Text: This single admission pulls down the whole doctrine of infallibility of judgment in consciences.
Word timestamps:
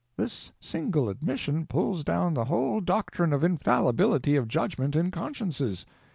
This 0.17 0.51
single 0.59 1.09
admission 1.09 1.67
pulls 1.67 2.03
down 2.03 2.33
the 2.33 2.45
whole 2.45 2.81
doctrine 2.81 3.31
of 3.33 3.43
infallibility 3.43 4.35
of 4.35 4.47
judgment 4.47 4.95
in 4.95 5.11
consciences. 5.11 5.85